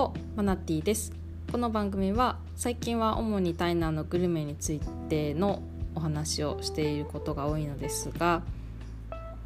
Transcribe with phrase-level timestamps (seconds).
[0.00, 1.12] ほマナティです。
[1.52, 4.80] この番組は最近は主に台南のグルメについ
[5.10, 5.60] ての
[5.94, 8.40] お話をしていることが多いのですが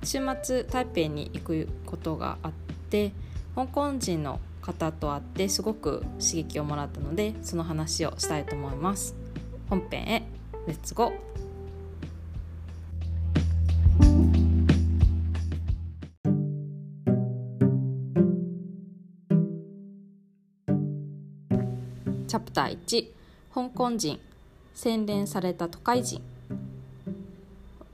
[0.04, 2.52] 週末台北に行くことがあっ
[2.88, 3.10] て
[3.56, 9.16] 香港人の方と会ってすごく刺激をもらったのでその話をしたいと思います。
[9.68, 10.22] 本編へ
[10.68, 11.43] レッツゴー
[22.34, 23.06] チャプター1
[23.54, 24.18] 香港人
[24.74, 26.20] 洗練された都会人。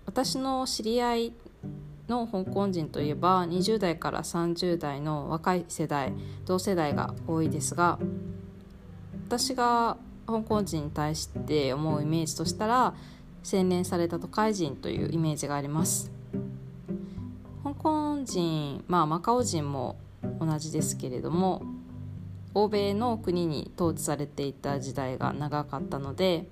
[0.07, 1.33] 私の知り合い
[2.09, 6.15] の香港人といえば20代から30代の若い世代
[6.47, 7.99] 同世代が多いですが
[9.27, 12.95] 私が香港人に対して思うイメージとしたら
[13.43, 16.11] 洗練された都会人というイメージがあります。
[17.63, 19.99] 香港人まあマカオ人も
[20.41, 21.80] 同じですけれども
[22.55, 26.47] 欧米の国に統治されていた時代が長かったので、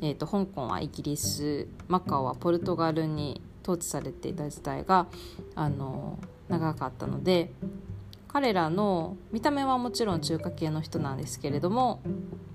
[0.00, 5.06] えーと、香港はイギリスマカオはポルトガルに統治されていた時代が
[5.54, 7.50] あの長かったので
[8.28, 12.00] 彼らの見た目はもちろん中華系の人なんですけれども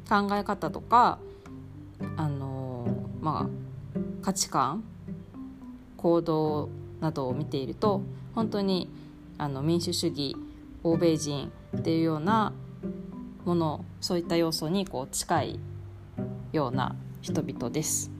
[0.09, 1.19] 考え方とか
[2.17, 2.85] あの、
[3.21, 4.83] まあ、価値観
[5.97, 8.01] 行動などを見ていると
[8.35, 8.89] 本当に
[9.37, 10.35] あの民主主義
[10.83, 12.53] 欧米人っていうような
[13.49, 15.59] ものそういった要素にこう近い
[16.51, 18.11] ような人々です。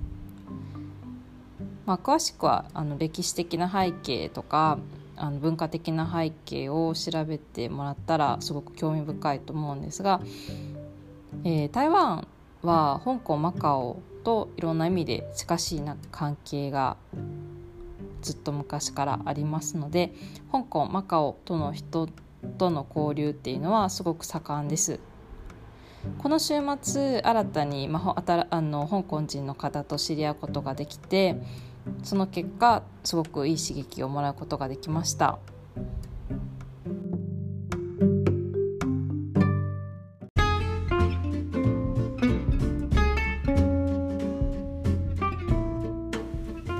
[1.85, 4.79] まあ、詳しくはあの歴史的な背景とか
[5.15, 10.19] あの文化的な背景を調べてもらったらすごく興味深いと思うんですが、
[11.43, 12.27] えー、台湾
[12.63, 16.97] は香港マカオといろんな意味で近しいな関係が
[18.21, 20.11] ずっと昔からありますので
[20.51, 22.07] 香港マカオとの人
[22.57, 24.99] との交流っていうのはすごく盛んです。
[26.19, 31.41] この週末新たに、まあ、あの香港人の方と知り合うことができて
[32.03, 35.39] その結果すごくいい刺激をもらうことができました。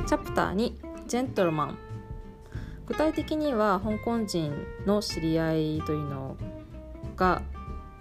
[0.06, 0.74] チャプター2
[1.08, 1.78] ジェントルマン
[2.88, 4.54] 具体的には香港人
[4.86, 6.36] の知り合いというの
[7.16, 7.42] が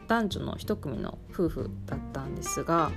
[0.09, 2.91] 男女の一組の夫婦だったんですが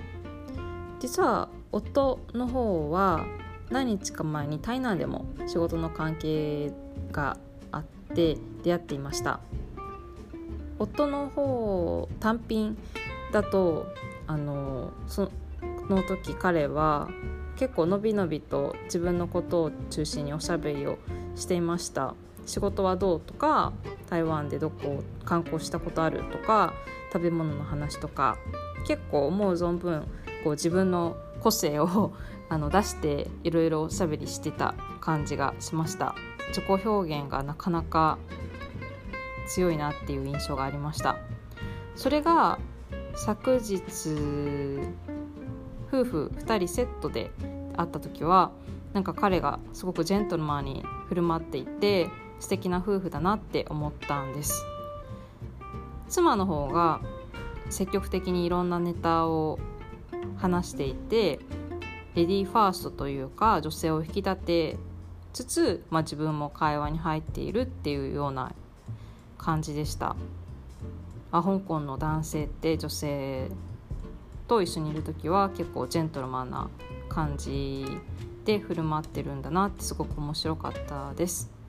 [1.00, 3.26] 実は夫の方は
[3.70, 6.72] 何日か前に台南でも仕事の関係
[7.12, 7.38] が
[7.72, 7.84] あっ
[8.14, 9.40] て出会っていました。
[10.78, 12.78] 夫の方単品
[13.32, 13.88] だと
[14.28, 15.32] あのそ
[15.90, 17.08] の時彼は
[17.56, 20.98] 結構のびのびと自分のことを中心におしゃべりを
[21.36, 22.16] していました。
[22.46, 23.74] 仕事はどうとか
[24.10, 26.74] 台湾でどこを観光したことあるとか
[27.12, 28.38] 食べ物の話とか
[28.88, 30.08] 結構思う存分
[30.44, 32.14] こう自分の個性を
[32.50, 36.16] あの出していろいろおしゃべりしてた感じがしました。
[36.50, 38.18] 自己表現がなかなか
[39.48, 41.18] 強いなっていう印象がありました。
[41.96, 42.60] それが
[43.16, 43.82] 昨日
[45.88, 47.32] 夫婦2人セットで
[47.78, 48.52] 会った時は
[48.94, 52.10] なんか彼がすごくジェントルマンに振る舞っていて
[52.42, 54.66] 素敵な夫婦だなって思ったんです
[56.10, 57.00] 妻の方が
[57.70, 59.60] 積極的にいろんなネタを
[60.36, 61.40] 話していて
[62.16, 64.78] レディーファーストというか女性を引き立て
[65.32, 68.54] つつ、まあ、自分も会話に入っているっていうような
[69.38, 70.18] 感じでした
[71.32, 73.50] あ香港の男性って女性
[74.50, 76.70] と一緒にいる時は結構ジェントルマンな
[77.08, 77.86] 感じ
[78.44, 81.61] で振る舞ってるんだなってすごく面白かったです。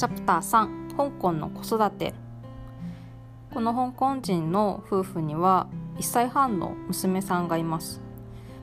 [0.00, 2.14] チャプター3香港の子育て。
[3.52, 5.66] この香港人の夫婦には
[5.98, 8.00] 1歳半の娘さんがいます。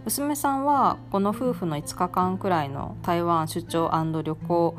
[0.04, 3.88] 娘さんはこの夫婦の5日間くらいの台湾出張
[4.24, 4.76] 旅行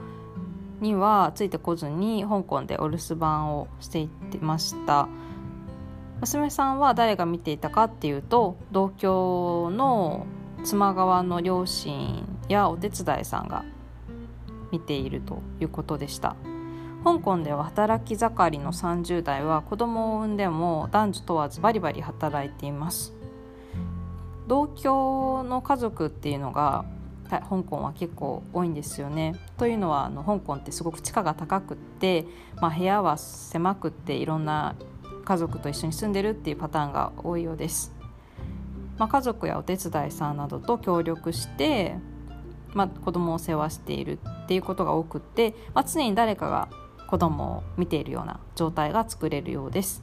[0.81, 5.06] にはついてこずに香港でお留守番をしていってました。
[6.20, 10.26] 娘さんは誰が見ていたかっていうと同居の
[10.64, 13.64] 妻側の両親やお手伝いさんが
[14.70, 16.37] 見ているということでした
[17.05, 23.15] 香港では働き盛りの30代は子供を産んでも男女問わずバリバリ働いています
[24.49, 26.85] 同居の家族っていうのが
[27.29, 29.35] 香港は結構多いんですよね。
[29.59, 32.25] というのはあの香港ってすごく地価が高くって、
[32.56, 34.75] まあ、部屋は狭くっていろんな
[35.26, 37.93] 家族と一緒に住んでるっていうパターンが多いようです。
[38.97, 41.99] まあ、家族やお手伝いさんなどと協力して、
[42.75, 46.69] まあ、子供を世話しているっていうことが多くって、まあ、常に誰かが
[47.06, 50.03] 子供を見ているような状態が作れるようです。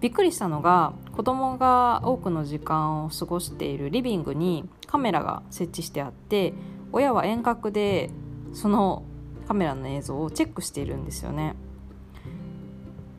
[0.00, 6.54] びっくりしたのが子供が多くの時間を過ごしているリビングにカメラが設置してあって
[6.92, 8.10] 親は遠隔で
[8.52, 9.02] その
[9.48, 11.56] カメラの映像をチェックしているんですよね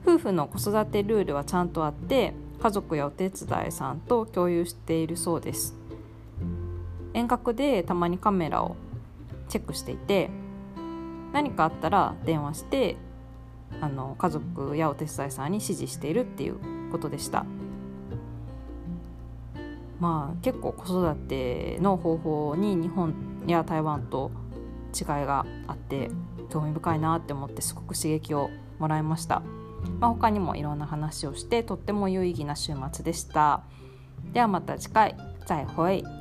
[0.05, 5.75] 夫婦の子育てルールはちゃんとあって家族やお手伝いさんと共有しているそうです
[7.13, 8.75] 遠隔でたまにカメラを
[9.47, 10.29] チェックしていて
[11.33, 12.97] 何かあったら電話して
[13.81, 16.57] あの家族やお手伝いさんに指示しているっていう
[16.91, 17.45] ことでした。
[19.99, 23.13] まあ結構子育ての方法に日本
[23.47, 24.31] や台湾と
[24.97, 26.09] 違いがあって
[26.49, 29.43] 興味深いなって思ってすごく刺激をもらいました、
[29.99, 33.63] まあ、他にもいろんな話をしてとっても有意義な週末でした。
[34.33, 35.15] ではまた次回。
[35.45, 36.18] 再会。